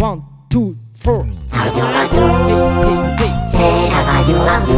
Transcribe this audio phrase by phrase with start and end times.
[0.00, 1.26] One, two, four.
[1.50, 2.22] Radio, radio,
[3.50, 4.76] c'est la radio, radio.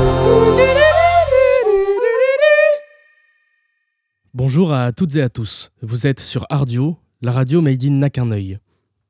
[4.33, 5.72] Bonjour à toutes et à tous.
[5.83, 8.61] Vous êtes sur Ardio, la radio made in Naquin-Œil.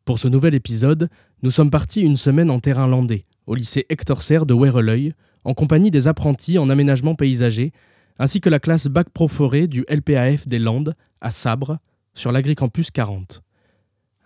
[0.04, 1.09] Pour ce nouvel épisode,
[1.45, 5.15] nous sommes partis une semaine en terrain landais, au lycée Hector Serre de Wereleuil,
[5.45, 7.72] en compagnie des apprentis en aménagement paysager,
[8.19, 11.79] ainsi que la classe Bac Pro Forêt du LPAF des Landes, à Sabre,
[12.15, 13.45] sur l'Agricampus 40.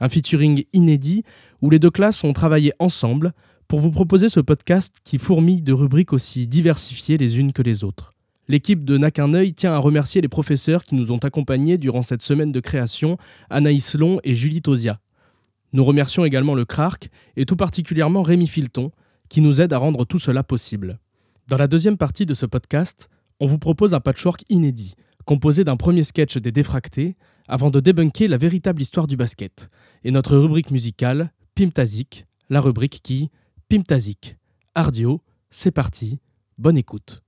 [0.01, 1.25] Un featuring inédit
[1.65, 3.33] où les deux classes ont travaillé ensemble
[3.69, 7.85] pour vous proposer ce podcast qui fourmille de rubriques aussi diversifiées les unes que les
[7.85, 8.11] autres.
[8.49, 12.53] L'équipe de Naquin-Œil tient à remercier les professeurs qui nous ont accompagnés durant cette semaine
[12.53, 13.17] de création,
[13.49, 15.01] Anaïs Long et Julie Tosia.
[15.73, 18.91] Nous remercions également le CRARC et tout particulièrement Rémi Filton,
[19.31, 20.99] qui nous aide à rendre tout cela possible.
[21.49, 23.09] Dans la deuxième partie de ce podcast,
[23.41, 27.17] on vous propose un patchwork inédit, composé d'un premier sketch des défractés,
[27.49, 29.71] avant de débunker la véritable histoire du basket,
[30.03, 33.31] et notre rubrique musicale, Pimtazik, la rubrique qui,
[33.69, 34.37] Pimtazik.
[34.75, 36.19] Ardio, c'est parti,
[36.59, 37.19] bonne écoute.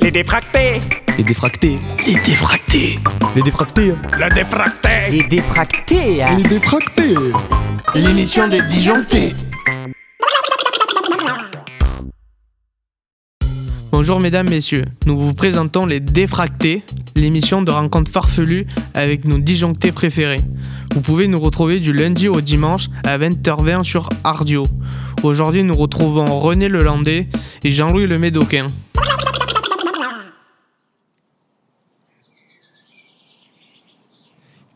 [0.00, 0.80] Les défractés
[1.18, 1.78] Les défractés.
[2.06, 2.98] Les défractés
[3.34, 3.92] Les défractés.
[4.18, 6.22] Le défracté Les défractés.
[6.22, 6.36] hein.
[6.36, 7.14] Les défractés.
[7.94, 9.34] L'émission des disjonctés
[13.98, 14.84] Bonjour mesdames, messieurs.
[15.06, 16.82] Nous vous présentons les Défractés,
[17.14, 20.42] l'émission de rencontres farfelues avec nos disjonctés préférés.
[20.94, 24.66] Vous pouvez nous retrouver du lundi au dimanche à 20h20 sur Ardio.
[25.22, 27.26] Aujourd'hui, nous retrouvons René Lelandais
[27.64, 28.66] et Jean-Louis le Médocain.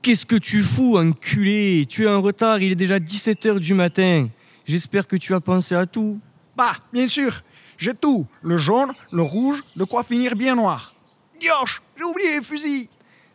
[0.00, 1.84] Qu'est-ce que tu fous, enculé?
[1.86, 4.28] Tu es en retard, il est déjà 17h du matin.
[4.66, 6.18] J'espère que tu as pensé à tout.
[6.56, 7.42] Bah, bien sûr,
[7.80, 8.26] j'ai tout.
[8.42, 10.94] Le jaune, le rouge, de quoi finir bien noir.
[11.40, 12.88] Dioche, j'ai oublié les fusils.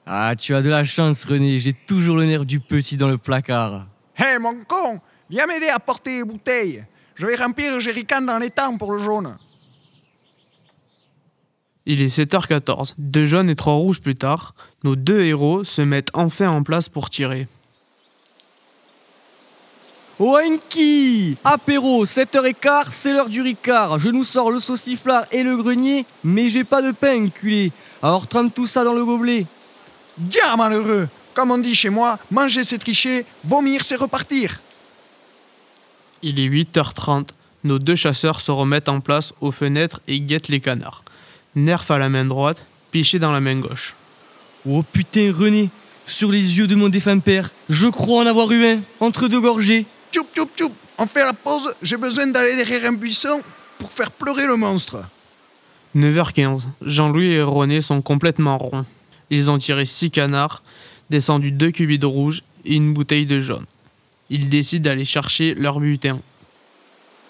[0.05, 3.17] Ah, tu as de la chance, René, j'ai toujours le nerf du petit dans le
[3.17, 3.87] placard.
[4.17, 6.85] Hé, mon con, viens m'aider à porter les bouteilles.
[7.15, 9.35] Je vais remplir le jerrycan dans les temps pour le jaune.
[11.87, 12.93] Il est 7h14.
[12.99, 14.53] Deux jaunes et trois rouges plus tard,
[14.83, 17.47] nos deux héros se mettent enfin en place pour tirer.
[20.17, 23.99] Oenki Apéro, 7h15, c'est l'heure du ricard.
[23.99, 27.73] Je nous sors le sauciflard et le grenier, mais j'ai pas de pain, enculé.
[28.01, 29.45] Alors trempe tout ça dans le gobelet.
[30.17, 31.09] Bien malheureux.
[31.33, 34.61] Comme on dit chez moi, manger c'est tricher, vomir c'est repartir.
[36.21, 37.27] Il est 8h30.
[37.65, 41.03] Nos deux chasseurs se remettent en place aux fenêtres et guettent les canards.
[41.55, 43.95] Nerf à la main droite, piché dans la main gauche.
[44.65, 45.69] Oh putain, René,
[46.07, 49.41] sur les yeux de mon défunt père, je crois en avoir eu un, entre deux
[49.41, 49.85] gorgées.
[50.15, 50.71] Tchoup, tchoup, tchoup.
[50.97, 53.41] On fait la pause, j'ai besoin d'aller derrière un buisson
[53.77, 55.03] pour faire pleurer le monstre.
[55.93, 56.67] 9h15.
[56.81, 58.85] Jean-Louis et René sont complètement ronds.
[59.29, 60.63] Ils ont tiré 6 canards,
[61.09, 63.65] descendu 2 cubis de rouge et une bouteille de jaune.
[64.29, 66.21] Ils décident d'aller chercher leur butin.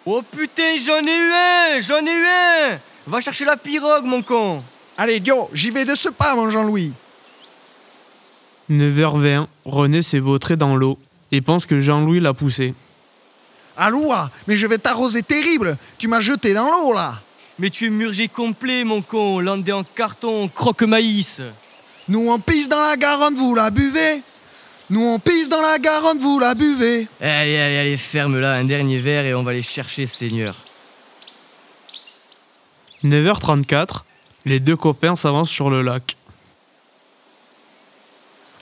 [0.06, 4.22] Oh putain, j'en ai eu un J'en ai eu un Va chercher la pirogue, mon
[4.22, 4.62] con
[4.96, 6.94] Allez, Dio, j'y vais de ce pas, mon Jean-Louis.
[8.70, 11.00] 9h20, René s'est vautré dans l'eau
[11.36, 12.74] et pense que Jean-Louis l'a poussé.
[13.78, 15.78] Aloua, mais je vais t'arroser terrible.
[15.98, 17.20] Tu m'as jeté dans l'eau, là.
[17.60, 21.42] Mais tu es murgé complet, mon con, landé en carton, croque-maïs
[22.08, 24.22] Nous, on pisse dans la Garonne, vous la buvez.
[24.90, 27.08] Nous, on pisse dans la Garonne, vous la buvez.
[27.20, 30.56] Allez, allez, allez, ferme-la, un dernier verre et on va aller chercher Seigneur.
[33.04, 34.04] 9h34,
[34.46, 36.16] les deux copains s'avancent sur le lac.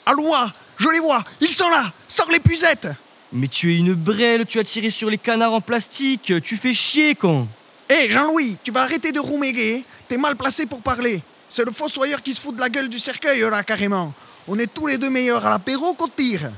[0.06, 0.52] Aloua,
[0.84, 1.92] je les vois, ils sont là.
[2.08, 2.90] Sors les puzettes.
[3.32, 6.74] Mais tu es une brêle, tu as tiré sur les canards en plastique, tu fais
[6.74, 7.48] chier, con
[7.90, 9.84] Hé, Jean-Louis, tu vas arrêter de rouméguer.
[10.08, 11.22] T'es mal placé pour parler.
[11.50, 14.14] C'est le fossoyeur qui se fout de la gueule du cercueil, là, carrément.
[14.48, 16.52] On est tous les deux meilleurs à l'apéro qu'au pire.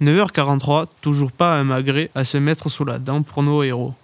[0.00, 3.94] 9h43, toujours pas un magret à se mettre sous la dent pour nos héros.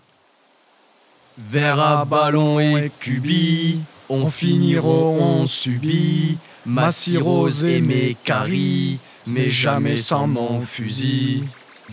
[1.39, 6.39] Verre à ballon et cubi, on finira, on subit.
[6.65, 11.43] Ma cirrhose et mes caries, mais jamais sans mon fusil.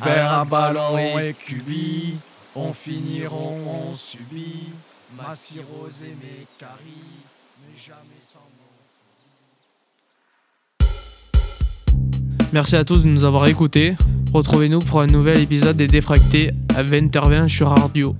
[0.03, 2.13] Verre à ballon et cubi,
[2.55, 4.69] on finira, on subit.
[5.17, 7.25] Ma cirrhose et mes caries,
[7.61, 8.59] mais jamais sans mon
[12.53, 13.95] Merci à tous de nous avoir écoutés.
[14.33, 18.15] Retrouvez-nous pour un nouvel épisode des Défractés à 20h20 sur Ardio.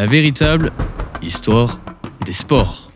[0.00, 0.72] La véritable
[1.20, 1.82] histoire
[2.24, 2.90] des sports.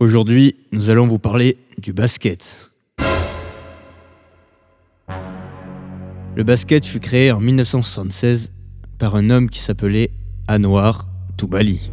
[0.00, 2.72] Aujourd'hui, nous allons vous parler du basket.
[6.34, 8.50] Le basket fut créé en 1976
[8.98, 10.10] par un homme qui s'appelait
[10.48, 11.92] Anwar Toubali,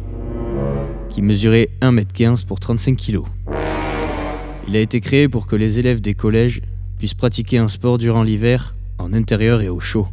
[1.10, 3.20] qui mesurait 1m15 pour 35 kg.
[4.66, 6.60] Il a été créé pour que les élèves des collèges
[6.98, 10.08] puissent pratiquer un sport durant l'hiver, en intérieur et au chaud.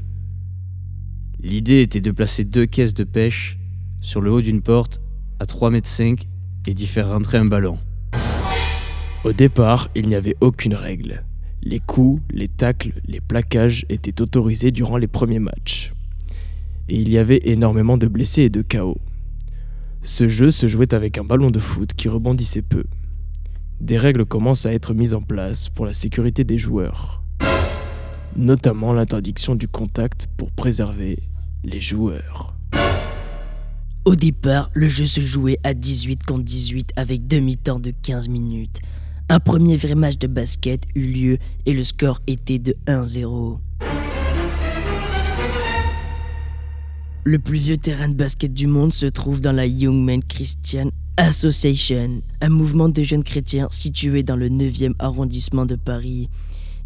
[1.40, 3.58] L'idée était de placer deux caisses de pêche
[4.06, 5.02] sur le haut d'une porte
[5.40, 6.16] à 3,5 m
[6.68, 7.80] et d'y faire rentrer un ballon.
[9.24, 11.24] Au départ, il n'y avait aucune règle.
[11.63, 15.92] Les coups, les tacles, les plaquages étaient autorisés durant les premiers matchs.
[16.88, 19.02] Et il y avait énormément de blessés et de chaos.
[20.04, 22.84] Ce jeu se jouait avec un ballon de foot qui rebondissait peu.
[23.81, 27.24] Des règles commencent à être mises en place pour la sécurité des joueurs,
[28.36, 31.18] notamment l'interdiction du contact pour préserver
[31.63, 32.56] les joueurs.
[34.06, 38.80] Au départ, le jeu se jouait à 18 contre 18 avec demi-temps de 15 minutes.
[39.30, 43.57] Un premier vrai match de basket eut lieu et le score était de 1-0.
[47.24, 50.92] Le plus vieux terrain de basket du monde se trouve dans la Young Men Christian
[51.18, 56.30] Association, un mouvement de jeunes chrétiens situé dans le 9e arrondissement de Paris.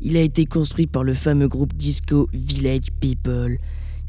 [0.01, 3.57] Il a été construit par le fameux groupe disco Village People,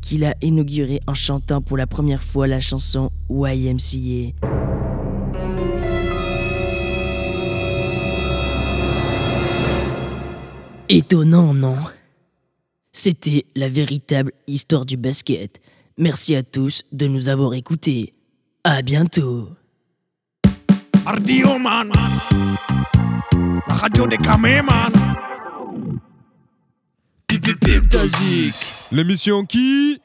[0.01, 4.35] qui l'a inauguré en chantant pour la première fois la chanson YMCA.
[10.89, 11.77] Étonnant, non?
[12.93, 15.61] C'était la véritable histoire du basket.
[15.97, 18.13] Merci à tous de nous avoir écoutés.
[18.65, 19.51] À bientôt.
[21.07, 21.93] Ardio man
[23.69, 24.93] La radio des camés man
[28.93, 30.01] L'émission qui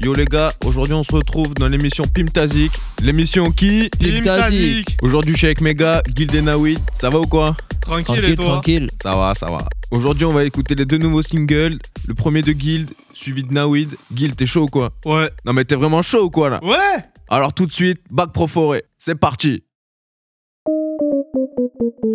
[0.00, 2.72] Yo les gars, aujourd'hui on se retrouve dans l'émission Pimtazik.
[3.02, 4.96] L'émission qui Pimtazik.
[5.00, 6.80] Aujourd'hui je suis avec mes gars, Guild et Nawid.
[6.92, 7.56] Ça va ou quoi?
[7.82, 8.60] Tranquille, et toi?
[9.00, 9.68] Ça va, ça va.
[9.92, 11.78] Aujourd'hui on va écouter les deux nouveaux singles.
[12.08, 13.94] Le premier de Guild, suivi de Nawid.
[14.12, 14.90] Guild, t'es chaud ou quoi?
[15.04, 15.30] Ouais.
[15.44, 16.58] Non mais t'es vraiment chaud ou quoi là?
[16.64, 18.82] Ouais Alors tout de suite, Bac Pro Forêt.
[18.98, 19.62] C'est parti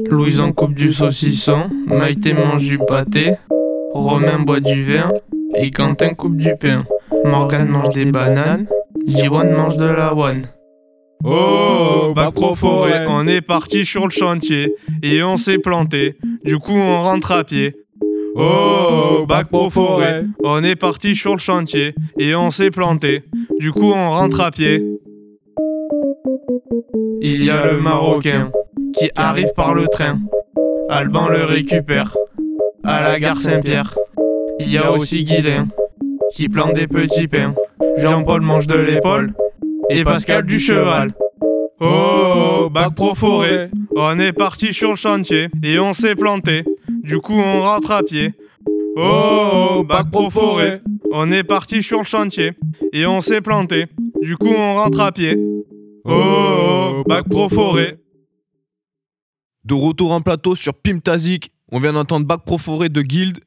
[0.09, 3.33] Louise en coupe du saucisson, Maïté mange du pâté,
[3.93, 5.11] Romain boit du vin,
[5.55, 6.85] et Quentin coupe du pain.
[7.23, 8.67] Morgane mange des bananes,
[9.05, 10.47] Jiwan mange de l'avoine.
[11.23, 16.57] Oh, bac pro forêt, on est parti sur le chantier, et on s'est planté, du
[16.57, 17.75] coup on rentre à pied.
[18.35, 23.23] Oh, bac pro forêt, on est parti sur le chantier, et on s'est planté,
[23.59, 24.83] du coup on rentre à pied.
[27.21, 28.51] Il y a le Marocain
[28.97, 30.19] qui arrive par le train.
[30.89, 32.15] Alban le récupère
[32.83, 33.95] à la gare Saint-Pierre.
[34.59, 35.67] Il y a aussi Guilain
[36.31, 37.55] qui plante des petits pains.
[37.97, 39.33] Jean-Paul mange de l'épaule
[39.89, 41.13] et Pascal du cheval.
[41.81, 46.63] Oh, bac pro forêt, on est parti sur le chantier et on s'est planté.
[47.03, 48.33] Du coup, on rentre à pied.
[48.95, 50.81] Oh, bac pro forêt,
[51.11, 52.51] on est parti sur le chantier
[52.93, 53.87] et on s'est planté.
[54.21, 55.37] Du coup, on rentre à pied.
[56.05, 57.97] Oh, bac pro forêt.
[59.65, 61.49] De retour en plateau sur Pimtazik.
[61.71, 63.39] On vient d'entendre Bac Pro Forêt de Guild.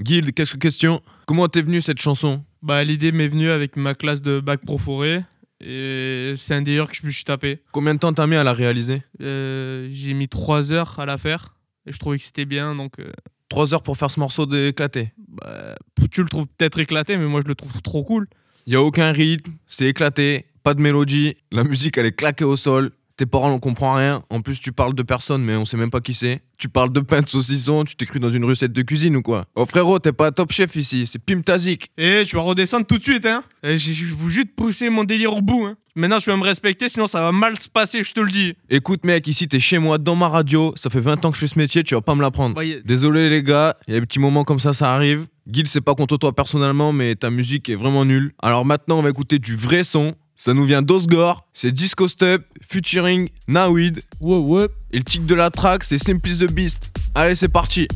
[0.00, 1.02] Guild, qu'est-ce que question?
[1.26, 2.42] Comment t'es venu cette chanson?
[2.62, 5.24] Bah, l'idée m'est venue avec ma classe de bac pro forêt.
[5.60, 7.60] Et c'est un délire que je me suis tapé.
[7.72, 9.02] Combien de temps t'as mis à la réaliser?
[9.22, 11.54] Euh, J'ai mis 3 heures à la faire.
[11.86, 12.74] Et je trouvais que c'était bien.
[12.74, 13.10] Donc, euh,
[13.48, 15.12] 3 heures pour faire ce morceau d'éclaté.
[15.28, 15.76] bah,
[16.10, 18.26] tu le trouves peut-être éclaté, mais moi je le trouve trop cool.
[18.66, 22.56] Y a aucun rythme, c'est éclaté, pas de mélodie, la musique elle est claquée au
[22.56, 22.90] sol.
[23.16, 25.90] Tes parents on comprend rien, en plus tu parles de personne mais on sait même
[25.90, 26.42] pas qui c'est.
[26.58, 29.22] Tu parles de pain de saucisson, tu t'es cru dans une recette de cuisine ou
[29.22, 31.90] quoi Oh frérot, t'es pas top chef ici, c'est Pimtazik.
[31.96, 33.42] Et tu vas redescendre tout de suite, hein.
[33.62, 35.76] J'ai- Je vous juste pousser mon délire au bout, hein.
[35.94, 38.52] Maintenant, je vais me respecter, sinon ça va mal se passer, je te le dis.
[38.68, 41.40] Écoute mec, ici t'es chez moi dans ma radio, ça fait 20 ans que je
[41.40, 42.54] fais ce métier, tu vas pas me l'apprendre.
[42.54, 45.26] Bah, y Désolé les gars, il y a des petits moments comme ça, ça arrive.
[45.48, 48.32] Guil, c'est pas contre toi personnellement, mais ta musique est vraiment nulle.
[48.42, 50.14] Alors maintenant, on va écouter du vrai son.
[50.38, 54.02] Ça nous vient d'Osgore, c'est Disco Step, featuring Nawid.
[54.20, 54.68] Ouais, ouais.
[54.92, 56.90] Et le tic de la track, c'est Simply the Beast.
[57.14, 57.88] Allez, c'est parti.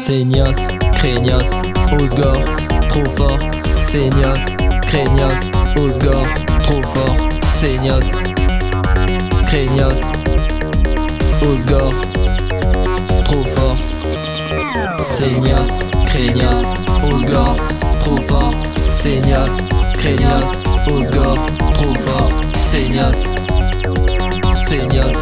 [0.00, 1.50] Seignos, Craignos,
[1.98, 2.56] Osgore,
[2.88, 3.38] trop fort.
[3.80, 6.28] Seignos, Craignos, Osgore,
[6.62, 7.16] trop fort.
[7.48, 8.12] Seignos,
[9.46, 10.02] Craignos,
[11.42, 12.21] Osgore,
[13.24, 13.78] trop fort.
[15.12, 16.62] Seignos, Craignos,
[17.04, 17.56] Osgore,
[18.00, 18.72] trop fort.
[18.90, 21.40] Seignos, Craignos, Osgore,
[21.72, 22.56] trop fort.
[22.56, 23.22] Seignos,
[24.54, 25.16] Seignos.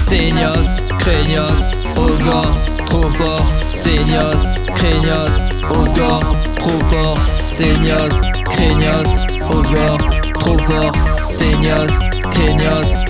[0.00, 3.62] Seignos, Craignos, Osgore, trop fort.
[3.62, 6.20] Seignos, Craignos, Osgore,
[6.58, 7.18] trop fort.
[7.40, 9.08] Seignos, Craignos,
[9.50, 9.98] Osgore,
[10.38, 10.96] trop fort.
[11.22, 13.04] Seignos, Craignos.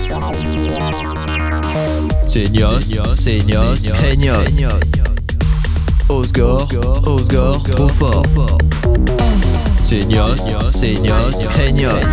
[2.27, 2.85] Seignos,
[3.17, 4.53] Seignos, Craignos.
[6.09, 8.27] Osgore, Osgore, trop fort.
[9.81, 12.05] Seignos, Seignos, Craignos.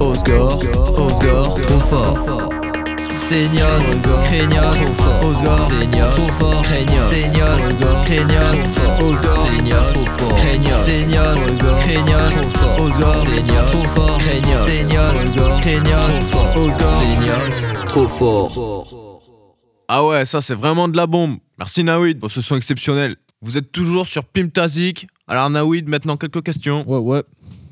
[0.00, 2.37] Osgore, Osgore, trop fort.
[17.84, 19.20] Trop fort.
[19.88, 21.36] Ah ouais, ça c'est vraiment de la bombe.
[21.58, 23.16] Merci Nawid pour ce son exceptionnel.
[23.42, 25.06] Vous êtes toujours sur Pimtazik.
[25.26, 26.82] Alors Nawid, maintenant quelques questions.
[26.88, 27.22] Ouais, ouais.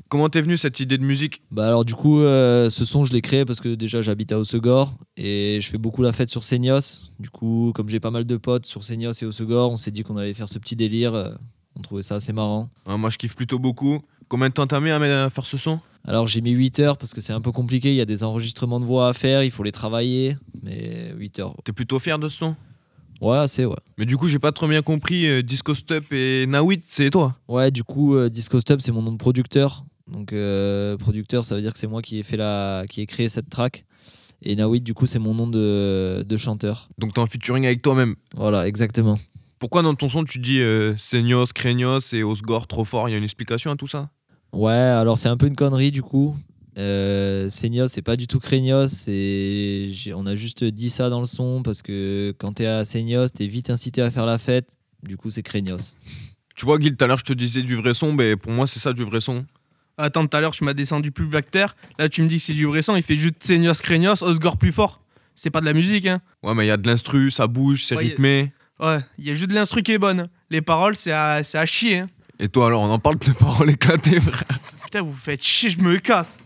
[0.09, 3.11] Comment t'es venu cette idée de musique Bah alors du coup, euh, ce son je
[3.11, 6.43] l'ai créé parce que déjà j'habite à Osegor et je fais beaucoup la fête sur
[6.45, 7.11] Seignos.
[7.19, 10.03] Du coup, comme j'ai pas mal de potes sur Seignos et Osegor, on s'est dit
[10.03, 11.13] qu'on allait faire ce petit délire.
[11.13, 11.31] euh,
[11.75, 12.69] On trouvait ça assez marrant.
[12.85, 14.01] Moi je kiffe plutôt beaucoup.
[14.29, 16.97] Combien de temps t'as mis à à faire ce son Alors j'ai mis 8 heures
[16.97, 19.43] parce que c'est un peu compliqué, il y a des enregistrements de voix à faire,
[19.43, 21.55] il faut les travailler, mais 8 heures.
[21.65, 22.55] T'es plutôt fier de ce son
[23.19, 23.75] Ouais, assez, ouais.
[23.97, 25.25] Mais du coup, j'ai pas trop bien compris.
[25.27, 29.01] euh, Disco Step et Nawid, c'est toi Ouais, du coup, euh, Disco Stub, c'est mon
[29.01, 29.85] nom de producteur.
[30.11, 32.85] Donc, euh, producteur, ça veut dire que c'est moi qui ai, fait la...
[32.89, 33.85] qui ai créé cette track.
[34.41, 36.89] Et Nawid, du coup, c'est mon nom de, de chanteur.
[36.97, 38.15] Donc t'es en featuring avec toi-même.
[38.35, 39.17] Voilà, exactement.
[39.59, 43.15] Pourquoi dans ton son tu dis euh, Seignos, Craignos et Osgore trop fort Il y
[43.15, 44.11] a une explication à tout ça?
[44.53, 46.37] Ouais, alors c'est un peu une connerie, du coup.
[46.77, 51.25] Euh, Seignos, c'est pas du tout c'est- j'ai- On a juste dit ça dans le
[51.25, 54.69] son parce que quand t'es à Seignos, t'es vite incité à faire la fête.
[55.03, 55.95] Du coup, c'est Craignos.
[56.55, 58.65] Tu vois, Guil, tout à l'heure je te disais du vrai son, mais pour moi
[58.67, 59.45] c'est ça du vrai son.
[59.97, 61.75] Attends, tout à l'heure, tu m'as descendu plus black terre.
[61.97, 62.95] Là, tu me dis que c'est du vrai son.
[62.95, 65.01] Il fait juste Seignos, Craignos, Osgore plus fort.
[65.35, 66.21] C'est pas de la musique, hein.
[66.43, 68.51] Ouais, mais il y a de l'instru, ça bouge, c'est Ouais, y a- rythmé.
[68.79, 70.29] Ouais, il y a juste de l'instru qui est bonne.
[70.51, 72.09] Les paroles, c'est à, à chier, hein.
[72.39, 74.43] Et toi alors, on en parle de tes paroles éclatées, frère.
[74.83, 76.37] Putain, vous faites chier, je me casse.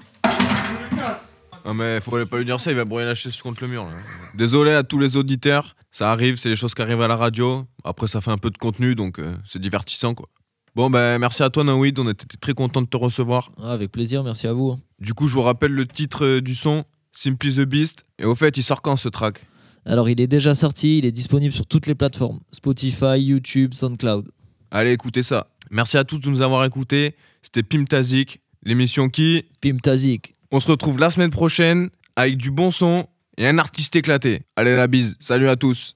[1.64, 3.84] Ah, mais faut pas lui dire ça, il va brouiller la chaise contre le mur.
[3.84, 3.92] là.
[4.34, 7.66] Désolé à tous les auditeurs, ça arrive, c'est les choses qui arrivent à la radio.
[7.84, 10.28] Après, ça fait un peu de contenu, donc euh, c'est divertissant quoi.
[10.74, 13.52] Bon, ben merci à toi, Nawid, on était très content de te recevoir.
[13.62, 14.78] Ah, avec plaisir, merci à vous.
[15.00, 18.04] Du coup, je vous rappelle le titre euh, du son, Simply the Beast.
[18.20, 19.46] Et au fait, il sort quand ce track?
[19.86, 24.32] Alors, il est déjà sorti, il est disponible sur toutes les plateformes Spotify, YouTube, SoundCloud.
[24.70, 25.48] Allez, écoutez ça.
[25.72, 27.16] Merci à tous de nous avoir écoutés.
[27.42, 29.44] C'était Pimtazik, l'émission qui.
[29.60, 30.36] Pimtazik.
[30.52, 34.44] On se retrouve la semaine prochaine avec du bon son et un artiste éclaté.
[34.56, 35.18] Allez, la bise.
[35.20, 35.96] Salut à tous.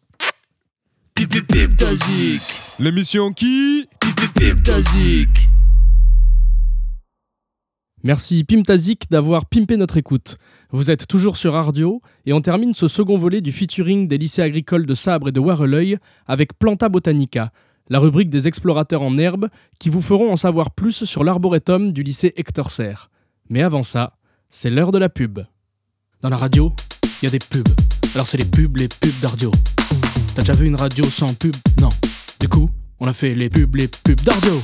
[1.15, 2.41] Pimtazik.
[2.79, 3.74] L'émission qui.
[4.35, 5.49] Pimtazik.
[8.03, 10.37] Merci Pimtazik d'avoir pimpé notre écoute.
[10.71, 14.41] Vous êtes toujours sur Ardio et on termine ce second volet du featuring des lycées
[14.41, 17.53] agricoles de Sabre et de Wareleuil avec Planta Botanica,
[17.87, 19.47] la rubrique des explorateurs en herbe
[19.79, 23.09] qui vous feront en savoir plus sur l'arboretum du lycée Hector Serre.
[23.49, 24.17] Mais avant ça,
[24.49, 25.39] c'est l'heure de la pub.
[26.21, 26.73] Dans la radio,
[27.21, 27.73] il y a des pubs.
[28.13, 29.51] Alors c'est les pubs, les pubs d'Ardio.
[30.35, 31.55] T'as déjà vu une radio sans pub?
[31.79, 31.89] Non.
[32.41, 34.61] Du coup, on a fait les pubs, les pubs d'Ardio.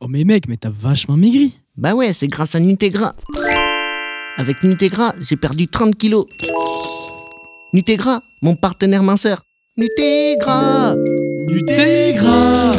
[0.00, 1.58] Oh mais mec, mais t'as vachement maigri.
[1.76, 3.14] Bah ouais, c'est grâce à Nutegra.
[4.36, 6.26] Avec Nutegra, j'ai perdu 30 kilos.
[7.72, 9.42] Nutegra, mon partenaire minceur.
[9.78, 10.94] Nutegra
[11.48, 12.76] Nutegra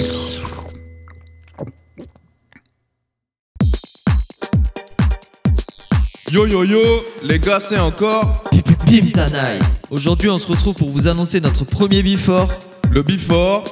[6.31, 6.79] Yo yo yo,
[7.23, 8.43] les gars, c'est encore.
[9.91, 12.51] Aujourd'hui, on se retrouve pour vous annoncer notre premier before.
[12.93, 13.63] Le before.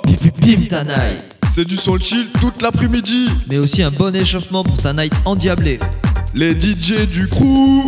[0.41, 1.39] Pimta Night.
[1.49, 3.27] C'est du son chill toute l'après-midi.
[3.47, 5.79] Mais aussi un bon échauffement pour ta night endiablée.
[6.33, 7.85] Les DJ du crew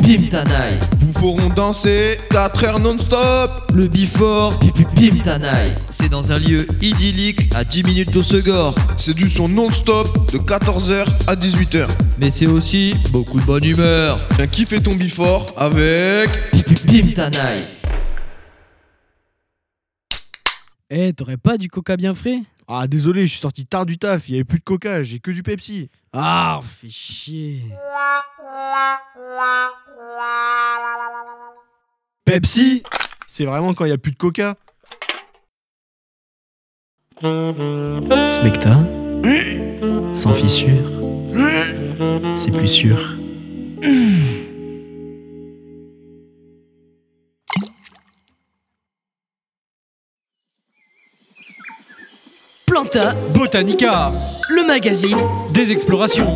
[0.00, 0.88] Pimta Night.
[1.00, 3.72] vous feront danser 4 heures non-stop.
[3.74, 4.56] Le before.
[4.94, 5.74] Pimta Night.
[5.88, 8.74] C'est dans un lieu idyllique à 10 minutes d'Ossegor.
[8.96, 11.88] C'est du son non-stop de 14h à 18h.
[12.20, 14.20] Mais c'est aussi beaucoup de bonne humeur.
[14.36, 16.30] Viens kiffer ton before avec
[16.86, 17.85] Pimta Night.
[20.88, 22.42] Eh, t'aurais pas du coca bien frais?
[22.68, 25.18] Ah désolé, je suis sorti tard du taf, il y avait plus de coca, j'ai
[25.18, 25.90] que du Pepsi.
[26.12, 27.62] Ah, fais chier.
[32.24, 32.84] Pepsi?
[33.26, 34.56] C'est vraiment quand il y a plus de coca?
[37.20, 38.78] Smecta,
[40.12, 40.88] sans fissure,
[42.36, 43.16] c'est plus sûr.
[52.76, 54.12] Planta, Botanica
[54.50, 55.16] le magazine.
[55.54, 56.26] Des explorations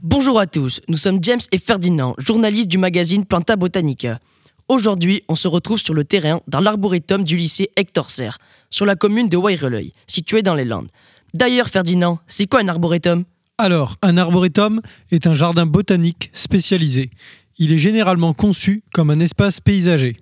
[0.00, 4.20] Bonjour à tous, nous sommes James et Ferdinand, journalistes du magazine Planta Botanica.
[4.68, 8.38] Aujourd'hui, on se retrouve sur le terrain dans l'arboretum du lycée Hector Serre,
[8.70, 10.88] sur la commune de Waireleuil, située dans les Landes.
[11.34, 13.24] D'ailleurs, Ferdinand, c'est quoi un arboretum?
[13.58, 17.10] Alors, un arboretum est un jardin botanique spécialisé.
[17.58, 20.16] Il est généralement conçu comme un espace paysager.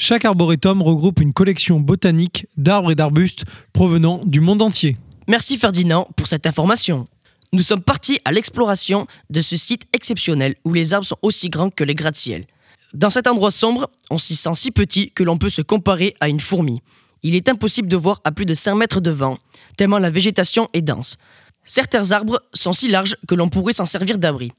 [0.00, 4.96] Chaque arboretum regroupe une collection botanique d'arbres et d'arbustes provenant du monde entier.
[5.26, 7.08] Merci Ferdinand pour cette information.
[7.52, 11.70] Nous sommes partis à l'exploration de ce site exceptionnel où les arbres sont aussi grands
[11.70, 12.46] que les gratte-ciel.
[12.94, 16.28] Dans cet endroit sombre, on s'y sent si petit que l'on peut se comparer à
[16.28, 16.80] une fourmi.
[17.24, 19.36] Il est impossible de voir à plus de 5 mètres devant,
[19.76, 21.16] tellement la végétation est dense.
[21.64, 24.52] Certains arbres sont si larges que l'on pourrait s'en servir d'abri.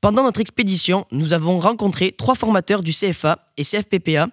[0.00, 4.28] Pendant notre expédition, nous avons rencontré trois formateurs du CFA et CFPPA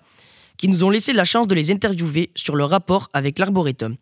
[0.59, 3.95] qui nous ont laissé la chance de les interviewer sur leur rapport avec l'arboretum.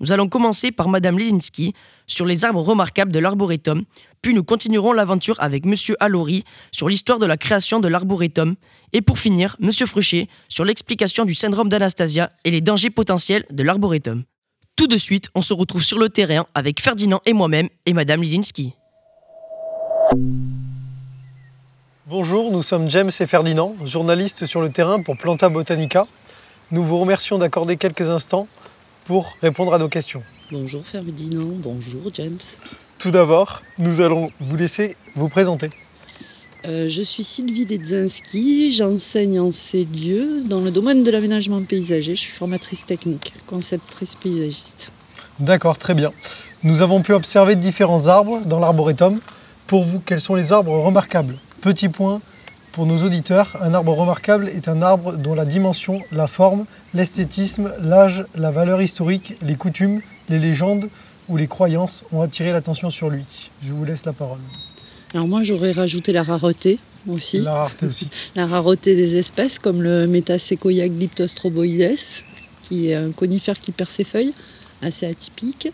[0.00, 1.74] Nous allons commencer par Madame Lesinski
[2.06, 3.82] sur les arbres remarquables de l'arboretum,
[4.22, 8.54] puis nous continuerons l'aventure avec Monsieur Allori sur l'histoire de la création de l'arboretum,
[8.92, 13.62] et pour finir, Monsieur Fruchet sur l'explication du syndrome d'Anastasia et les dangers potentiels de
[13.64, 14.22] l'arboretum.
[14.76, 18.22] Tout de suite, on se retrouve sur le terrain avec Ferdinand et moi-même et Madame
[18.22, 18.74] Lisinski.
[22.06, 26.06] Bonjour, nous sommes James et Ferdinand, journalistes sur le terrain pour Planta Botanica.
[26.70, 28.46] Nous vous remercions d'accorder quelques instants
[29.06, 30.22] pour répondre à nos questions.
[30.52, 32.36] Bonjour Ferdinand, bonjour James.
[32.98, 35.70] Tout d'abord, nous allons vous laisser vous présenter.
[36.66, 42.14] Euh, je suis Sylvie Dedzinski, j'enseigne en ces lieux dans le domaine de l'aménagement paysager.
[42.14, 44.92] Je suis formatrice technique, conceptrice paysagiste.
[45.40, 46.12] D'accord, très bien.
[46.64, 49.20] Nous avons pu observer différents arbres dans l'arboretum.
[49.66, 51.38] Pour vous, quels sont les arbres remarquables?
[51.64, 52.20] Petit point
[52.72, 57.72] pour nos auditeurs, un arbre remarquable est un arbre dont la dimension, la forme, l'esthétisme,
[57.80, 60.90] l'âge, la valeur historique, les coutumes, les légendes
[61.30, 63.24] ou les croyances ont attiré l'attention sur lui.
[63.62, 64.40] Je vous laisse la parole.
[65.14, 66.78] Alors moi j'aurais rajouté la rareté
[67.08, 67.40] aussi.
[67.40, 68.08] La rareté aussi.
[68.36, 71.96] la rareté des espèces comme le Metasequoia glyptostroboides
[72.60, 74.34] qui est un conifère qui perd ses feuilles,
[74.82, 75.72] assez atypique.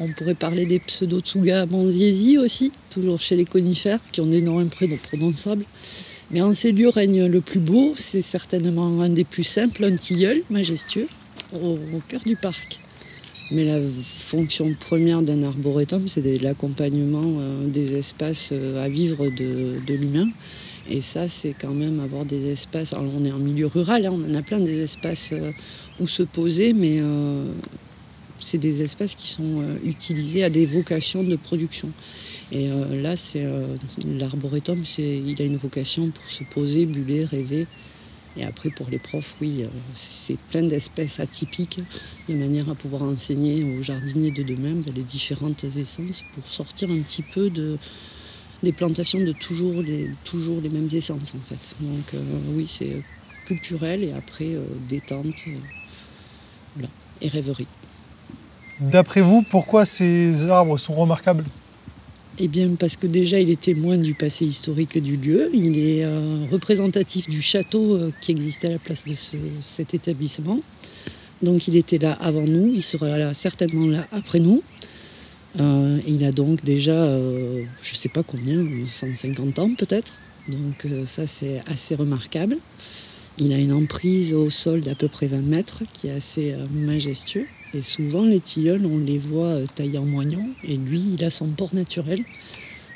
[0.00, 4.60] On pourrait parler des pseudo-tsuga manziesi aussi, toujours chez les conifères, qui ont des noms
[4.60, 5.64] imprononçables.
[6.30, 9.96] Mais en ces lieux règne le plus beau, c'est certainement un des plus simples, un
[9.96, 11.08] tilleul majestueux,
[11.52, 12.78] au, cœur du parc.
[13.50, 19.94] Mais la fonction première d'un arboretum, c'est l'accompagnement euh, des espaces euh, à vivre de,
[19.94, 20.28] l'humain.
[20.90, 22.92] Et ça, c'est quand même avoir des espaces.
[22.92, 25.50] Alors, on est en milieu rural, hein, on en a plein des espaces euh,
[25.98, 27.00] où se poser, mais
[28.40, 31.90] c'est des espaces qui sont euh, utilisés à des vocations de production.
[32.52, 33.76] Et euh, là, c'est euh,
[34.18, 37.66] l'arboretum, il a une vocation pour se poser, buller, rêver.
[38.36, 41.80] Et après, pour les profs, oui, c'est plein d'espèces atypiques,
[42.28, 46.88] de manière à pouvoir enseigner aux jardiniers de demain ben, les différentes essences pour sortir
[46.90, 47.78] un petit peu de,
[48.62, 51.74] des plantations de toujours les, toujours les mêmes essences, en fait.
[51.80, 52.14] Donc
[52.54, 53.02] oui, c'est
[53.46, 54.54] culturel et après
[54.88, 55.44] détente
[56.76, 57.66] voilà, et rêverie.
[58.80, 61.44] D'après vous, pourquoi ces arbres sont remarquables
[62.38, 65.50] Eh bien, parce que déjà, il est témoin du passé historique du lieu.
[65.52, 69.94] Il est euh, représentatif du château euh, qui existait à la place de ce- cet
[69.94, 70.60] établissement.
[71.42, 72.70] Donc, il était là avant nous.
[72.72, 74.62] Il sera là, certainement là après nous.
[75.60, 77.62] Euh, il a donc déjà, je
[77.92, 80.20] ne sais pas combien, 150 ans peut-être.
[80.48, 82.56] Donc, ça, c'est assez remarquable.
[83.40, 86.66] Il a une emprise au sol d'à peu près 20 mètres qui est assez euh,
[86.72, 87.46] majestueux.
[87.72, 90.44] Et souvent, les tilleuls, on les voit euh, taillés en moignon.
[90.64, 92.24] Et lui, il a son port naturel.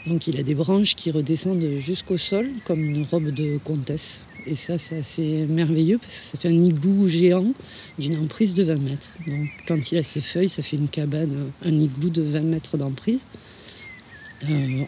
[0.08, 4.22] Donc, il a des branches qui redescendent jusqu'au sol comme une robe de comtesse.
[4.44, 7.46] Et ça, c'est assez merveilleux parce que ça fait un igloo géant
[7.96, 9.16] d'une emprise de 20 mètres.
[9.28, 12.40] Donc, quand il a ses feuilles, ça fait une cabane, euh, un igloo de 20
[12.40, 13.20] mètres d'emprise.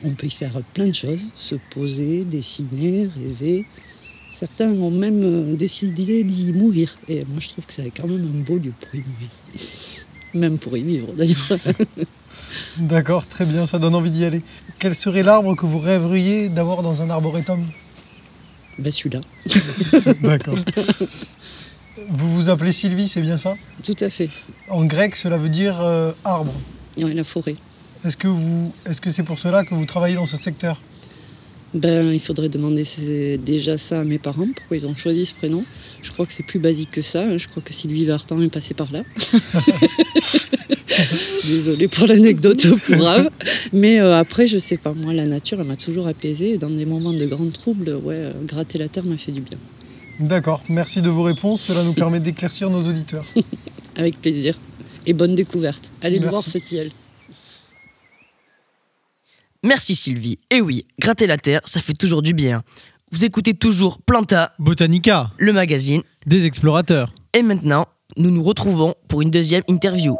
[0.02, 3.64] On peut y faire plein de choses, se poser, dessiner, rêver.
[4.34, 6.96] Certains ont même euh, décidé d'y mourir.
[7.08, 9.30] Et moi, je trouve que c'est quand même un beau lieu pour y mourir.
[10.34, 11.56] Même pour y vivre, d'ailleurs.
[12.78, 14.42] D'accord, très bien, ça donne envie d'y aller.
[14.80, 17.64] Quel serait l'arbre que vous rêveriez d'avoir dans un arboretum?
[18.80, 19.20] Ben, Celui-là.
[20.22, 20.58] D'accord.
[22.08, 23.54] Vous vous appelez Sylvie, c'est bien ça?
[23.84, 24.30] Tout à fait.
[24.68, 26.54] En grec, cela veut dire euh, arbre.
[26.98, 27.54] Oui, la forêt.
[28.04, 30.80] Est-ce que vous, est-ce que c'est pour cela que vous travaillez dans ce secteur?
[31.74, 32.84] Ben, il faudrait demander
[33.44, 35.64] déjà ça à mes parents, pourquoi ils ont choisi ce prénom.
[36.02, 37.22] Je crois que c'est plus basique que ça.
[37.24, 37.36] hein.
[37.36, 39.02] Je crois que Sylvie Vartan est passée par là.
[41.44, 43.28] Désolée pour l'anecdote pour grave.
[43.72, 44.92] Mais euh, après, je sais pas.
[44.94, 46.50] Moi, la nature, elle m'a toujours apaisée.
[46.54, 49.40] Et dans des moments de grand trouble, ouais, euh, gratter la terre m'a fait du
[49.40, 49.58] bien.
[50.20, 53.24] D'accord, merci de vos réponses, cela nous permet d'éclaircir nos auditeurs.
[53.96, 54.56] Avec plaisir.
[55.06, 55.90] Et bonne découverte.
[56.02, 56.90] Allez le voir ce tilleul.
[59.64, 60.38] Merci Sylvie.
[60.50, 62.62] Et oui, gratter la terre, ça fait toujours du bien.
[63.10, 66.02] Vous écoutez toujours Planta, Botanica, le magazine.
[66.26, 67.14] des explorateurs.
[67.32, 67.86] Et maintenant,
[68.18, 70.18] nous nous retrouvons pour une deuxième interview.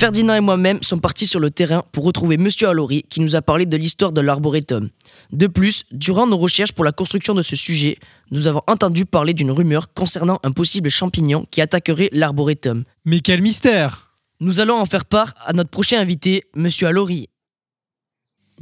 [0.00, 3.42] Ferdinand et moi-même sommes partis sur le terrain pour retrouver Monsieur Allori qui nous a
[3.42, 4.88] parlé de l'histoire de l'arboretum.
[5.30, 7.98] De plus, durant nos recherches pour la construction de ce sujet,
[8.32, 12.82] nous avons entendu parler d'une rumeur concernant un possible champignon qui attaquerait l'arboretum.
[13.04, 14.10] Mais quel mystère
[14.40, 17.28] Nous allons en faire part à notre prochain invité, Monsieur Allori.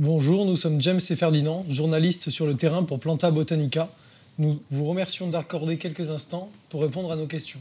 [0.01, 3.93] Bonjour, nous sommes James et Ferdinand, journalistes sur le terrain pour Planta Botanica.
[4.39, 7.59] Nous vous remercions d'accorder quelques instants pour répondre à nos questions.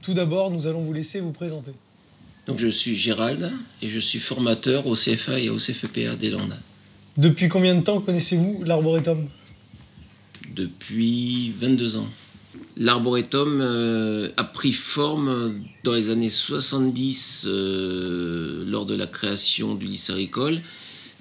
[0.00, 1.72] Tout d'abord, nous allons vous laisser vous présenter.
[2.46, 3.50] Donc je suis Gérald
[3.82, 6.56] et je suis formateur au CFA et au CFPA des Landes.
[7.16, 9.26] Depuis combien de temps connaissez-vous l'arboretum?
[10.54, 12.08] Depuis 22 ans.
[12.76, 19.86] L'arboretum euh, a pris forme dans les années 70 euh, lors de la création du
[19.86, 20.60] lycée agricole,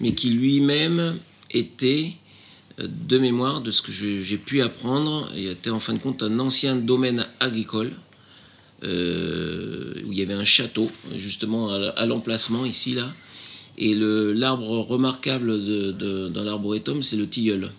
[0.01, 1.17] mais qui lui-même
[1.51, 2.11] était,
[2.79, 6.23] euh, de mémoire, de ce que j'ai pu apprendre, et était en fin de compte
[6.23, 7.93] un ancien domaine agricole
[8.83, 13.13] euh, où il y avait un château, justement à, l'emplacement ici, là.
[13.77, 15.93] Et l'arbre remarquable
[16.31, 17.71] dans l'arboretum, c'est le tilleul,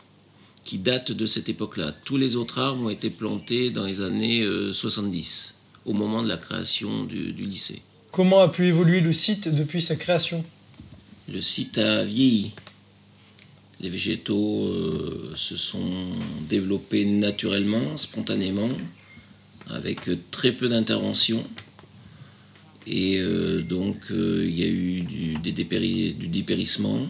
[0.65, 1.93] qui date de cette époque-là.
[2.05, 6.29] Tous les autres arbres ont été plantés dans les années euh, 70, au moment de
[6.29, 7.83] la création du lycée.
[8.11, 10.45] Comment a pu évoluer le site depuis sa création?
[11.31, 12.53] Le site a vieilli.
[13.81, 15.91] Les végétaux euh, se sont
[16.49, 18.71] développés naturellement, spontanément,
[19.69, 21.45] avec très peu d'intervention.
[22.87, 27.09] Et euh, donc, euh, il y a eu du, dépérissement.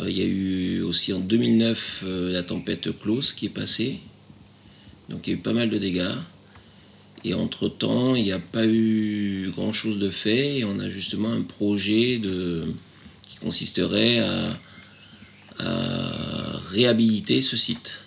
[0.00, 3.98] Il y a eu aussi en 2009 euh, la tempête Klaus qui est passée.
[5.08, 6.14] Donc, il y a eu pas mal de dégâts.
[7.24, 10.58] Et entre-temps, il n'y a pas eu grand-chose de fait.
[10.58, 12.64] Et on a justement un projet de,
[13.38, 14.58] qui consisterait à,
[15.58, 18.00] à réhabiliter ce site.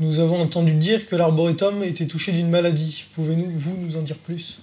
[0.00, 3.04] Nous avons entendu dire que l'arboretum était touché d'une maladie.
[3.14, 4.58] Pouvez-vous vous nous en dire plus?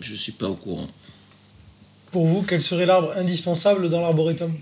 [0.00, 0.88] Je ne suis pas au courant.
[2.12, 4.52] Pour vous, quel serait l'arbre indispensable dans l'arboretum?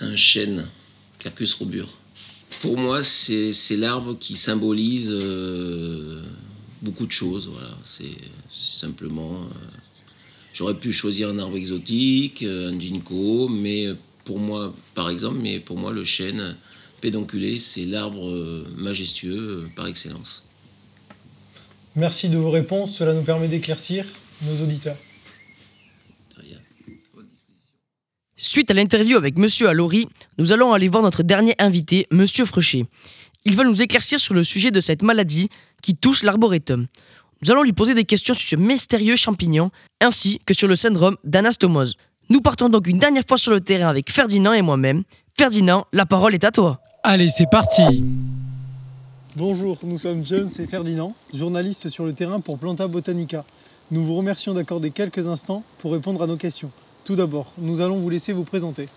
[0.00, 0.66] Un chêne,
[1.18, 1.92] Quercus robur.
[2.62, 6.22] Pour moi, c'est l'arbre qui symbolise euh,
[6.80, 7.48] beaucoup de choses.
[7.52, 7.76] Voilà.
[7.84, 8.04] C'est
[8.50, 9.32] c'est simplement.
[9.42, 9.85] euh,
[10.56, 13.88] J'aurais pu choisir un arbre exotique, euh, un ginkgo, mais
[14.24, 16.56] pour moi, par exemple, mais pour moi, le chêne
[17.02, 20.46] pédonculé, c'est l'arbre euh, majestueux euh, par excellence.
[21.94, 24.06] Merci de vos réponses, cela nous permet d'éclaircir
[24.46, 24.96] nos auditeurs.
[28.38, 32.86] Suite à l'interview avec Monsieur Allori, nous allons aller voir notre dernier invité, Monsieur Frechet.
[33.44, 35.50] Il va nous éclaircir sur le sujet de cette maladie
[35.82, 36.86] qui touche l'arboretum.
[37.42, 39.70] Nous allons lui poser des questions sur ce mystérieux champignon,
[40.00, 41.96] ainsi que sur le syndrome d'anastomose.
[42.30, 45.02] Nous partons donc une dernière fois sur le terrain avec Ferdinand et moi-même.
[45.36, 46.80] Ferdinand, la parole est à toi.
[47.02, 48.02] Allez, c'est parti
[49.36, 53.44] Bonjour, nous sommes James et Ferdinand, journalistes sur le terrain pour Planta Botanica.
[53.90, 56.70] Nous vous remercions d'accorder quelques instants pour répondre à nos questions.
[57.04, 58.88] Tout d'abord, nous allons vous laisser vous présenter.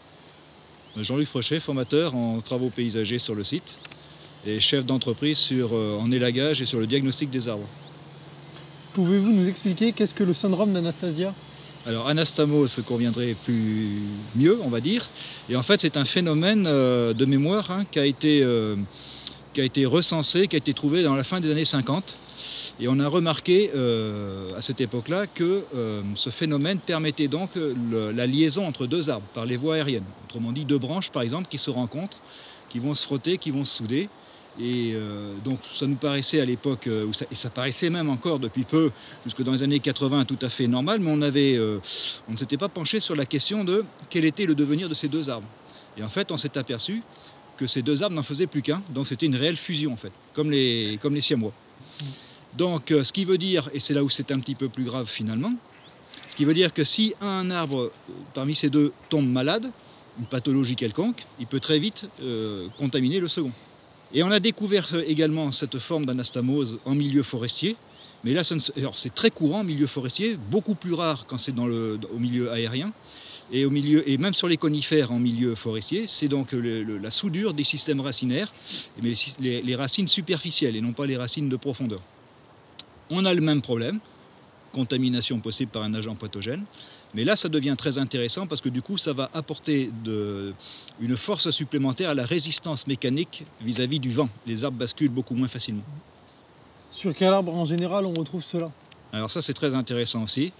[0.95, 3.77] Jean-Luc Frochet, formateur en travaux paysagers sur le site
[4.47, 7.67] et chef d'entreprise sur, euh, en élagage et sur le diagnostic des arbres.
[8.93, 11.33] Pouvez-vous nous expliquer qu'est-ce que le syndrome d'Anastasia?
[11.85, 14.01] Alors anastamose conviendrait plus
[14.35, 15.09] mieux, on va dire.
[15.49, 18.75] Et en fait, c'est un phénomène euh, de mémoire hein, qui, a été, euh,
[19.53, 22.15] qui a été recensé, qui a été trouvé dans la fin des années 50.
[22.79, 25.63] Et on a remarqué euh, à cette époque-là que
[26.15, 27.51] ce phénomène permettait donc
[27.91, 30.05] la liaison entre deux arbres par les voies aériennes.
[30.25, 32.17] Autrement dit, deux branches, par exemple, qui se rencontrent,
[32.69, 34.09] qui vont se frotter, qui vont se souder.
[34.61, 38.65] Et euh, donc ça nous paraissait à l'époque, euh, et ça paraissait même encore depuis
[38.65, 38.91] peu,
[39.23, 41.79] jusque dans les années 80, tout à fait normal, mais on, avait, euh,
[42.27, 45.07] on ne s'était pas penché sur la question de quel était le devenir de ces
[45.07, 45.47] deux arbres.
[45.97, 47.01] Et en fait, on s'est aperçu
[47.55, 50.11] que ces deux arbres n'en faisaient plus qu'un, donc c'était une réelle fusion en fait,
[50.33, 51.53] comme les, comme les siamois.
[52.57, 55.07] Donc ce qui veut dire, et c'est là où c'est un petit peu plus grave
[55.07, 55.53] finalement,
[56.27, 57.91] ce qui veut dire que si un arbre
[58.33, 59.71] parmi ces deux tombe malade,
[60.19, 62.07] une pathologie quelconque, il peut très vite
[62.77, 63.51] contaminer le second.
[64.13, 67.75] Et on a découvert euh, également cette forme d'anastamose en milieu forestier.
[68.23, 71.97] Mais là, c'est très courant en milieu forestier, beaucoup plus rare quand c'est dans le,
[72.13, 72.91] au milieu aérien.
[73.51, 77.53] Et, au milieu, et même sur les conifères en milieu forestier, c'est donc la soudure
[77.53, 78.53] des systèmes racinaires,
[79.01, 82.01] mais les racines superficielles et non pas les racines de profondeur.
[83.09, 83.99] On a le même problème,
[84.73, 86.65] contamination possible par un agent pathogène.
[87.15, 90.53] Mais là, ça devient très intéressant parce que du coup, ça va apporter de-
[91.01, 94.29] une force supplémentaire à la résistance mécanique vis-à-vis du vent.
[94.45, 95.83] Les arbres basculent beaucoup moins facilement.
[96.91, 98.71] Sur quel arbre en général on retrouve cela?
[99.11, 100.53] Alors ça, c'est très intéressant aussi.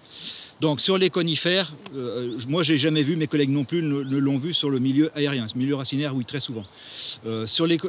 [0.60, 4.18] Donc sur les conifères, euh, moi j'ai jamais vu, mes collègues non plus ne, ne
[4.18, 6.66] l'ont vu sur le milieu aérien, ce milieu racinaire, oui, très souvent.
[7.26, 7.80] Euh, sur, les,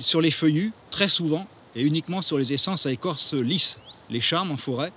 [0.00, 3.78] sur les feuillus, très souvent, et uniquement sur les essences à écorce lisse,
[4.10, 4.92] les charmes en forêt,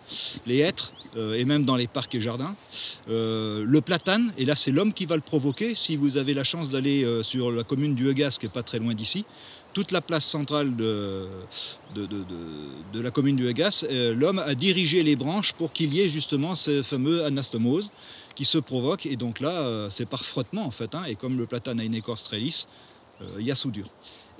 [0.46, 2.56] les hêtres et même dans les parcs et jardins.
[3.10, 6.44] Euh, le platane, et là c'est l'homme qui va le provoquer, si vous avez la
[6.44, 9.26] chance d'aller euh, sur la commune du Hegas, qui n'est pas très loin d'ici,
[9.74, 11.28] toute la place centrale de,
[12.94, 16.56] la commune du Hegas, euh, l'homme a dirigé les branches pour qu'il y ait justement
[16.56, 17.92] ce fameux anastomose
[18.36, 19.06] qui se provoque.
[19.06, 20.94] Et donc là, euh, c'est par frottement en fait.
[20.96, 22.68] hein, et comme le platane a une écorce très lisse,
[23.22, 23.88] euh, il y a soudure.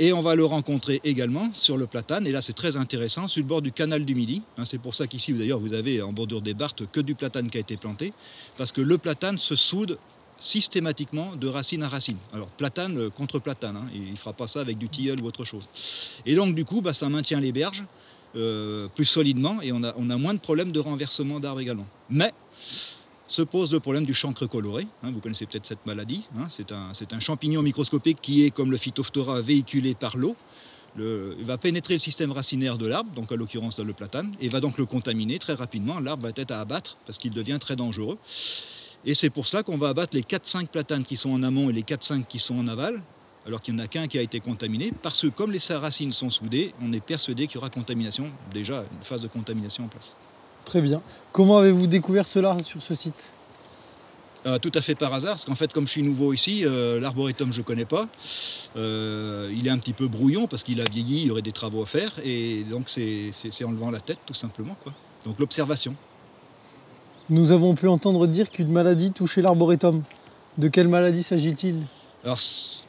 [0.04, 3.40] Et on va le rencontrer également sur le platane, et là c'est très intéressant, sur
[3.40, 4.42] le bord du canal du Midi.
[4.58, 7.52] hein, c'est pour ça qu'ici d'ailleurs vous avez en bordure des Barthes que du platane
[7.52, 8.12] qui a été planté,
[8.58, 10.00] parce que le platane se soude
[10.40, 12.18] systématiquement de racine à racine.
[12.34, 15.46] Alors platane contre platane, hein, il ne fera pas ça avec du tilleul ou autre
[15.46, 15.70] chose.
[16.26, 17.84] Et donc du coup, bah, ça maintient les berges
[18.36, 21.86] euh, plus solidement, et on a, on a moins de problèmes de renversement d'arbres également.
[22.10, 22.34] Mais
[23.32, 24.86] se pose le problème du chancre coloré.
[25.04, 26.28] hein, vous connaissez peut-être cette maladie.
[26.38, 26.74] hein, c'est
[27.14, 30.36] un, champignon microscopique qui est, comme le phytophthora, véhiculé par l'eau.
[30.98, 34.50] Le- il va pénétrer le système racinaire de l'arbre, donc à l'occurrence le platane, et
[34.50, 36.02] va donc le contaminer très rapidement.
[36.02, 38.18] L'arbre va être à abattre parce qu'il devient très dangereux.
[39.06, 41.74] Et c'est pour ça qu'on va abattre les 4-5 platanes qui sont en amont et
[41.74, 43.02] les 4-5 qui sont en aval,
[43.48, 46.12] alors qu'il n'y en a qu'un qui a été contaminé, parce que comme les racines
[46.12, 49.88] sont soudées, on est persuadé qu'il y aura contamination, déjà une phase de contamination en
[49.88, 50.18] place.
[50.66, 51.02] Très bien.
[51.32, 53.32] Comment avez-vous découvert cela sur ce site
[54.46, 57.00] Euh, tout à fait par hasard, parce qu'en fait, comme je suis nouveau ici, euh,
[57.00, 58.08] l'arboretum je ne connais pas.
[58.78, 61.52] Euh, il est un petit peu brouillon parce qu'il a vieilli, il y aurait des
[61.52, 63.32] travaux à faire, et donc c'est
[63.64, 64.76] en levant la tête tout simplement.
[64.84, 64.94] Quoi.
[65.26, 65.96] Donc l'observation.
[67.30, 70.04] Nous avons pu entendre dire qu'une maladie touchait l'arboretum.
[70.58, 71.76] De quelle maladie s'agit-il
[72.26, 72.40] Alors,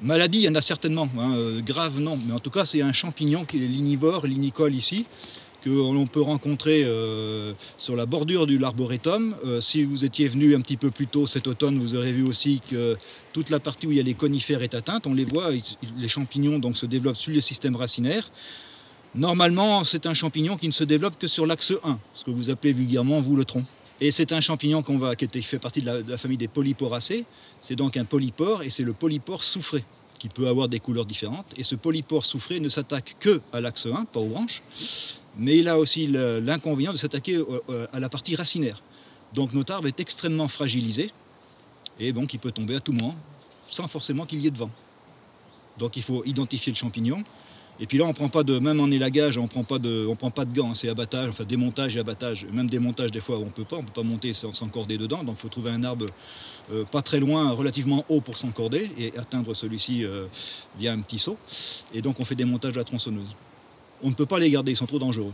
[0.01, 1.07] maladie, il y en a certainement.
[1.19, 2.19] hein, euh, grave, non.
[2.27, 5.07] Mais en tout cas, c'est un champignon qui est l'inivore, l'inicole ici,
[5.63, 9.35] que l'on peut rencontrer euh, sur la bordure de l'arboretum.
[9.45, 12.23] Euh, si vous étiez venu un petit peu plus tôt cet automne, vous aurez vu
[12.23, 12.97] aussi que
[13.33, 15.07] toute la partie où il y a les conifères est atteinte.
[15.07, 15.51] On les voit,
[15.99, 18.29] les champignons donc, se développent sur le système racinaire.
[19.15, 22.51] Normalement, c'est un champignon qui ne se développe que sur l'axe 1, ce que vous
[22.51, 23.65] appelez vulgairement vous le tronc.
[24.01, 26.49] Et c'est un champignon qu'on va, qui fait partie de la, de la famille des
[26.49, 27.25] polyporacées.
[27.61, 29.85] C'est donc un polypore et c'est le polypore soufré
[30.23, 31.47] qui peut avoir des couleurs différentes.
[31.57, 34.63] Et ce polypore soufré ne s'attaque que à l'axe 1, pas aux branches,
[35.37, 37.43] mais il a aussi l'inconvénient de s'attaquer
[37.93, 38.83] à la partie racinaire.
[39.35, 41.11] Donc notre arbre est extrêmement fragilisé
[41.99, 43.17] et donc il peut tomber à tout moment
[43.71, 44.71] sans forcément qu'il y ait de vent.
[45.79, 47.25] Donc il faut identifier le champignon.
[47.81, 50.07] Et puis là, on prend pas de, même en élagage, on ne prend pas de,
[50.07, 52.47] on prend pas de gants, hein, c'est abattage, enfin démontage et abattage.
[52.53, 55.25] Même démontage, des fois, on peut pas, on peut pas monter sans s'encorder dedans.
[55.25, 56.07] Donc il faut trouver un arbre
[56.71, 60.27] euh, pas très loin, relativement haut pour s'encorder et atteindre celui-ci euh,
[60.79, 61.39] via un petit saut.
[61.95, 63.35] Et donc on fait des montages de la tronçonneuse.
[64.03, 65.33] On ne peut pas les garder, ils sont trop dangereux.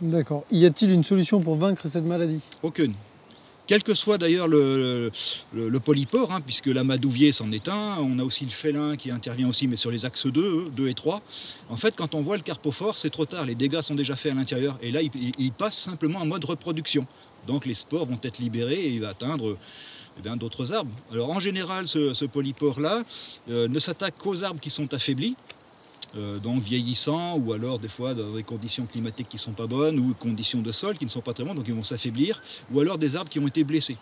[0.00, 0.44] D'accord.
[0.50, 2.40] Y a-t-il une solution pour vaincre cette maladie?
[2.62, 2.94] Aucune.
[3.66, 5.10] Quel que soit d'ailleurs le,
[5.52, 9.10] le- le polypore, hein, puisque l'amadouvier c'en est un, on a aussi le félin qui
[9.10, 11.20] intervient aussi, mais sur les axes 2, eux, 2 et 3.
[11.68, 14.32] En fait, quand on voit le carpophore, c'est trop tard, les dégâts sont déjà faits
[14.32, 17.06] à l'intérieur, et là, il, passe simplement en mode reproduction.
[17.46, 19.58] Donc les spores vont être libérés et il va atteindre
[20.24, 20.90] eh d'autres arbres.
[21.12, 23.02] Alors en général, ce, ce polypore-là
[23.50, 25.36] euh, ne s'attaque qu'aux arbres qui sont affaiblis,
[26.16, 29.66] euh, donc vieillissants, ou alors des fois dans des conditions climatiques qui ne sont pas
[29.66, 32.40] bonnes, ou conditions de sol qui ne sont pas très bonnes, donc ils vont s'affaiblir,
[32.72, 33.96] ou alors des arbres qui ont été blessés.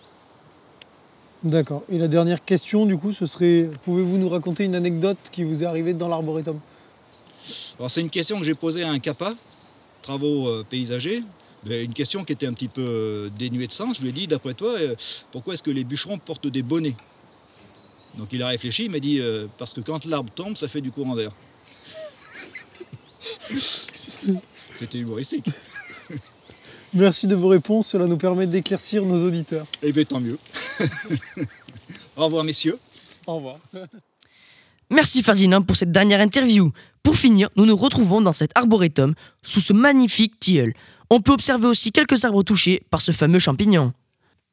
[1.43, 1.83] D'accord.
[1.89, 5.63] Et la dernière question, du coup, ce serait pouvez-vous nous raconter une anecdote qui vous
[5.63, 6.59] est arrivée dans l'arboretum?
[7.79, 9.35] Alors c'est une question que j'ai posée à un CAPA,
[10.03, 11.23] travaux euh, paysagers,
[11.65, 13.97] mais une question qui était un petit peu euh, dénuée de sens.
[13.99, 14.95] Je lui ai dit, d'après toi, euh,
[15.31, 16.97] pourquoi est-ce que les bûcherons portent des bonnets?
[18.17, 19.21] Donc il a réfléchi, il m'a dit,
[19.59, 21.33] parce que quand l'arbre tombe, ça fait du courant d'air.
[24.79, 25.47] C'était humoristique.
[26.95, 29.67] Merci de vos réponses, cela nous permet d'éclaircir nos auditeurs.
[29.83, 30.39] Eh bien tant mieux.
[32.17, 32.79] Au revoir messieurs.
[33.27, 33.59] Au revoir.
[34.89, 36.71] Merci Ferdinand pour cette dernière interview.
[37.03, 40.73] Pour finir, nous nous retrouvons dans cet arboretum sous ce magnifique tilleul.
[41.11, 43.93] On peut observer aussi quelques arbres touchés par ce fameux champignon.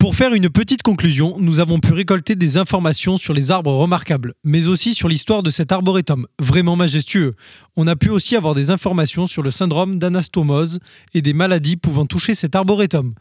[0.04, 4.34] Pour faire une petite conclusion, nous avons pu récolter des informations sur les arbres remarquables,
[4.44, 7.36] mais aussi sur l'histoire de cet arboretum, vraiment majestueux.
[7.78, 10.80] On a pu aussi avoir des informations sur le syndrome d'anastomose
[11.14, 13.14] et des maladies pouvant toucher cet arboretum.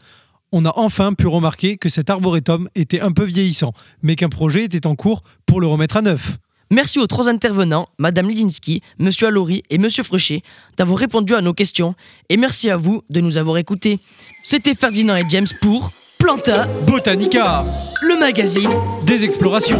[0.51, 4.65] On a enfin pu remarquer que cet arboretum était un peu vieillissant, mais qu'un projet
[4.65, 6.37] était en cours pour le remettre à neuf.
[6.69, 10.41] Merci aux trois intervenants, Madame Lizinski, Monsieur Allory et Monsieur Frechet,
[10.75, 11.95] d'avoir répondu à nos questions.
[12.27, 13.99] Et merci à vous de nous avoir écoutés.
[14.43, 15.93] C'était Ferdinand et James pour
[16.23, 17.65] Planta Botanica,
[18.01, 18.69] le magazine
[19.05, 19.75] des explorations.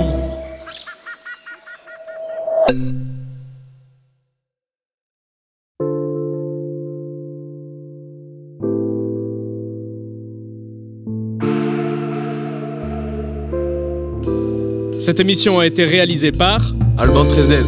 [15.00, 16.60] Cette émission a été réalisée par
[16.98, 17.64] Alban Trezel.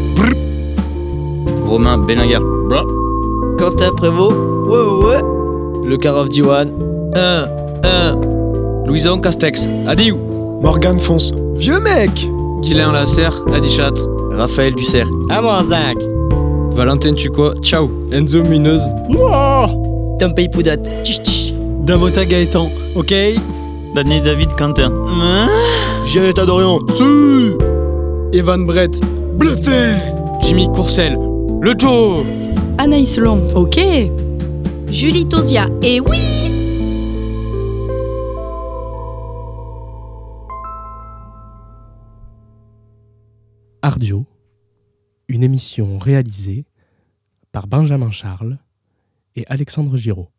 [1.63, 2.39] Romain Bellinger.
[3.57, 4.35] Quentin Prévost.
[4.67, 5.87] Ouais, ouais, ouais.
[5.87, 6.73] Le Car of Diwan.
[7.15, 7.45] 1,
[7.85, 8.34] 1.
[8.85, 10.17] Louison Castex, Adiou.
[10.61, 12.11] Morgan Fonce, vieux mec
[12.61, 13.93] Guylain Lasserre, Adichat.
[14.31, 15.09] Raphaël Dussert.
[15.29, 15.97] À moi, Zach.
[16.75, 17.89] Valentin Tuco, ciao.
[18.11, 18.83] Enzo Mineuse.
[20.19, 20.77] Tom Poudat.
[21.03, 21.53] Tch, tch.
[21.85, 23.13] Damota Gaëtan, ok
[23.93, 24.91] Danny David Quentin.
[26.05, 27.53] Gianetta Dorian, si
[28.37, 28.99] Evan Brett.
[29.37, 29.95] Bluffé.
[30.41, 31.17] Jimmy Courcel.
[31.61, 32.23] Le Joe.
[32.77, 33.43] Anaïs Long.
[33.55, 33.79] Ok.
[34.91, 35.67] Julie Tosia.
[35.81, 36.34] Et oui
[45.27, 46.65] Une émission réalisée
[47.51, 48.57] par Benjamin Charles
[49.35, 50.29] et Alexandre Giraud.